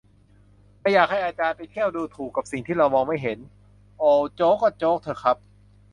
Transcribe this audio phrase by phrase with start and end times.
[0.81, 3.37] "ไม่อยากให้อาจารย์ไปเที่ยวดูถูกกับสิ่งที่เรามองไม่เห็น"
[3.99, 5.37] โอว โจ๊กก็โจ๊กเถอะครับ